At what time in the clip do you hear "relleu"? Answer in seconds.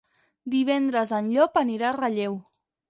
2.03-2.45